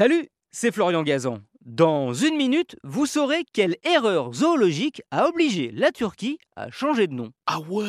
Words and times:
Salut, 0.00 0.30
c'est 0.50 0.72
Florian 0.72 1.02
Gazan. 1.02 1.40
Dans 1.60 2.14
une 2.14 2.34
minute, 2.34 2.74
vous 2.84 3.04
saurez 3.04 3.44
quelle 3.52 3.76
erreur 3.84 4.32
zoologique 4.32 5.02
a 5.10 5.28
obligé 5.28 5.70
la 5.74 5.92
Turquie 5.92 6.38
à 6.56 6.70
changer 6.70 7.06
de 7.06 7.12
nom. 7.12 7.32
Ah 7.44 7.60
ouais 7.68 7.84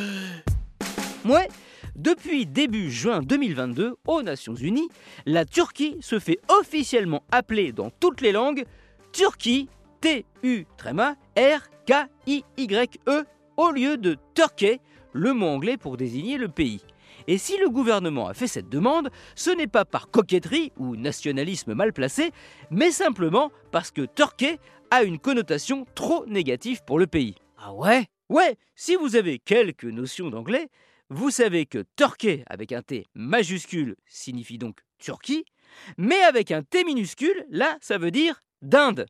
Ouais, 1.24 1.48
depuis 1.96 2.46
début 2.46 2.92
juin 2.92 3.22
2022, 3.22 3.96
aux 4.06 4.24
Nations 4.24 4.56
Unies, 4.56 4.90
la 5.26 5.46
Turquie 5.46 5.96
se 6.02 6.20
fait 6.20 6.40
officiellement 6.50 7.24
appeler 7.32 7.72
dans 7.72 7.90
toutes 7.90 8.20
les 8.20 8.34
langues 8.34 8.66
Turquie, 9.14 9.70
T-U, 10.02 10.66
R-K-I-Y-E, 11.38 13.24
au 13.56 13.72
lieu 13.72 13.96
de 13.96 14.18
Turkey, 14.34 14.82
le 15.14 15.32
mot 15.32 15.48
anglais 15.48 15.78
pour 15.78 15.96
désigner 15.96 16.38
le 16.38 16.50
pays. 16.50 16.82
Et 17.28 17.38
si 17.38 17.58
le 17.58 17.70
gouvernement 17.70 18.28
a 18.28 18.34
fait 18.34 18.48
cette 18.48 18.70
demande, 18.70 19.10
ce 19.36 19.50
n'est 19.50 19.68
pas 19.68 19.86
par 19.86 20.10
coquetterie 20.10 20.72
ou 20.78 20.96
nationalisme 20.96 21.74
mal 21.74 21.94
placé, 21.94 22.32
mais 22.70 22.92
simplement 22.92 23.52
parce 23.72 23.92
que 23.92 24.06
Turkey 24.06 24.60
a 24.90 25.04
une 25.04 25.20
connotation 25.20 25.86
trop 25.96 26.26
négative 26.26 26.84
pour 26.86 27.00
le 27.00 27.08
pays. 27.08 27.36
Ah 27.58 27.74
ouais? 27.74 28.06
Ouais, 28.30 28.56
si 28.76 28.96
vous 28.96 29.16
avez 29.16 29.40
quelques 29.40 29.84
notions 29.84 30.30
d'anglais, 30.30 30.70
vous 31.10 31.32
savez 31.32 31.66
que 31.66 31.84
Turkey 31.98 32.44
avec 32.48 32.72
un 32.72 32.82
T 32.82 33.06
majuscule 33.14 33.96
signifie 34.06 34.58
donc 34.58 34.80
Turquie, 35.00 35.44
mais 35.98 36.22
avec 36.22 36.52
un 36.52 36.64
T 36.64 36.84
minuscule, 36.86 37.46
là, 37.50 37.78
ça 37.82 37.98
veut 37.98 38.12
dire 38.12 38.42
dinde. 38.62 39.06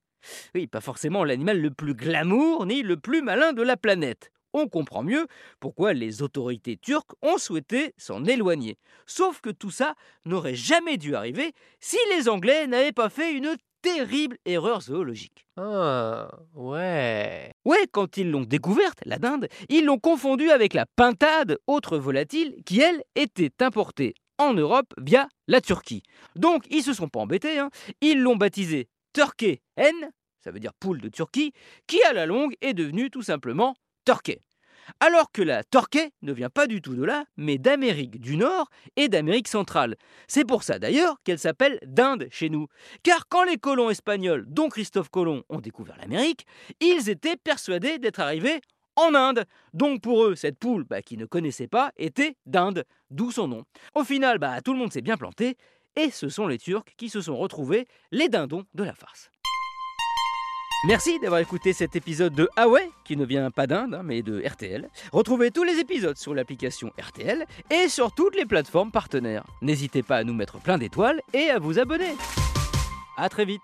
Oui, 0.56 0.68
pas 0.68 0.82
forcément 0.82 1.24
l'animal 1.24 1.60
le 1.60 1.72
plus 1.72 1.94
glamour 1.94 2.66
ni 2.66 2.82
le 2.82 2.98
plus 2.98 3.22
malin 3.22 3.54
de 3.54 3.62
la 3.62 3.78
planète 3.78 4.32
on 4.54 4.68
comprend 4.68 5.04
mieux 5.04 5.28
pourquoi 5.60 5.94
les 5.94 6.22
autorités 6.22 6.78
turques 6.78 7.12
ont 7.22 7.38
souhaité 7.38 7.94
s'en 7.98 8.26
éloigner. 8.26 8.78
Sauf 9.06 9.42
que 9.42 9.50
tout 9.50 9.72
ça 9.72 9.96
n'aurait 10.26 10.56
jamais 10.56 10.98
dû 10.98 11.16
arriver 11.16 11.54
si 11.80 11.98
les 12.16 12.30
Anglais 12.30 12.68
n'avaient 12.68 12.92
pas 12.92 13.10
fait 13.10 13.34
une 13.34 13.56
terrible 13.82 14.38
erreur 14.46 14.82
zoologique. 14.82 15.48
Ah, 15.58 16.30
ouais. 16.54 17.52
Ouais, 17.66 17.88
quand 17.92 18.18
ils 18.18 18.30
l'ont 18.30 18.44
découverte, 18.44 19.00
la 19.06 19.18
dinde, 19.18 19.48
ils 19.70 19.86
l'ont 19.86 20.00
confondue 20.00 20.52
avec 20.52 20.74
la 20.74 20.86
pintade, 20.86 21.58
autre 21.68 21.98
volatile, 21.98 22.56
qui 22.66 22.80
elle 22.80 23.04
était 23.16 23.64
importée 23.64 24.14
en 24.38 24.54
Europe 24.54 24.94
via 24.98 25.28
la 25.48 25.62
Turquie. 25.62 26.04
Donc 26.36 26.66
ils 26.70 26.84
se 26.84 26.94
sont 26.94 27.10
pas 27.10 27.20
embêtés, 27.20 27.60
hein. 27.60 27.70
ils 28.02 28.20
l'ont 28.20 28.36
baptisée 28.36 28.88
Turkey 29.14 29.62
N, 29.78 30.12
ça 30.44 30.52
veut 30.52 30.60
dire 30.60 30.74
poule 30.74 31.02
de 31.02 31.10
Turquie, 31.10 31.54
qui 31.88 32.02
à 32.04 32.14
la 32.14 32.26
longue 32.26 32.56
est 32.62 32.74
devenue 32.74 33.10
tout 33.10 33.22
simplement 33.22 33.76
Torquay. 34.06 34.42
Alors 35.00 35.32
que 35.32 35.42
la 35.42 35.64
Torquay 35.64 36.12
ne 36.22 36.34
vient 36.34 36.50
pas 36.50 36.68
du 36.68 36.82
tout 36.82 36.96
de 36.96 37.04
là, 37.04 37.26
mais 37.38 37.58
d'Amérique 37.58 38.20
du 38.20 38.38
Nord 38.38 38.70
et 38.96 39.10
d'Amérique 39.10 39.48
centrale. 39.48 39.96
C'est 40.28 40.46
pour 40.46 40.64
ça 40.64 40.80
d'ailleurs 40.80 41.18
qu'elle 41.24 41.40
s'appelle 41.40 41.80
dinde 41.86 42.28
chez 42.32 42.50
nous. 42.50 42.68
Car 43.04 43.28
quand 43.28 43.44
les 43.44 43.58
colons 43.58 43.90
espagnols, 43.90 44.46
dont 44.48 44.70
Christophe 44.70 45.10
Colomb, 45.10 45.44
ont 45.50 45.60
découvert 45.60 45.98
l'Amérique, 45.98 46.46
ils 46.80 47.10
étaient 47.10 47.38
persuadés 47.38 48.00
d'être 48.00 48.20
arrivés 48.20 48.62
en 48.96 49.16
Inde. 49.16 49.46
Donc 49.74 50.02
pour 50.02 50.26
eux, 50.26 50.36
cette 50.36 50.60
poule 50.60 50.84
bah, 50.84 51.02
qu'ils 51.02 51.20
ne 51.20 51.26
connaissaient 51.26 51.68
pas 51.68 51.92
était 51.98 52.36
d'Inde, 52.46 52.84
d'où 53.10 53.32
son 53.32 53.48
nom. 53.48 53.64
Au 53.96 54.04
final, 54.04 54.38
bah, 54.38 54.62
tout 54.62 54.74
le 54.74 54.80
monde 54.80 54.92
s'est 54.92 55.02
bien 55.02 55.18
planté, 55.18 55.58
et 55.96 56.12
ce 56.12 56.30
sont 56.30 56.48
les 56.48 56.58
Turcs 56.58 56.86
qui 56.98 57.10
se 57.10 57.22
sont 57.22 57.38
retrouvés 57.38 57.88
les 58.12 58.30
dindons 58.30 58.66
de 58.74 58.84
la 58.84 58.94
farce. 58.94 59.30
Merci 60.84 61.20
d'avoir 61.20 61.40
écouté 61.40 61.74
cet 61.74 61.96
épisode 61.96 62.34
de 62.34 62.50
Ah 62.56 62.66
qui 63.04 63.16
ne 63.16 63.24
vient 63.24 63.52
pas 63.52 63.68
d'Inde, 63.68 63.94
hein, 63.94 64.02
mais 64.04 64.24
de 64.24 64.42
RTL. 64.44 64.90
Retrouvez 65.12 65.52
tous 65.52 65.64
les 65.64 65.78
épisodes 65.78 66.18
sur 66.18 66.34
l'application 66.34 66.92
RTL 67.00 67.46
et 67.70 67.88
sur 67.88 68.12
toutes 68.12 68.36
les 68.36 68.46
plateformes 68.46 68.90
partenaires. 68.90 69.46
N'hésitez 69.62 70.02
pas 70.02 70.18
à 70.18 70.24
nous 70.24 70.34
mettre 70.34 70.60
plein 70.60 70.80
d'étoiles 70.80 71.22
et 71.36 71.52
à 71.52 71.60
vous 71.60 71.78
abonner. 71.78 72.16
A 73.16 73.30
très 73.30 73.46
vite 73.46 73.62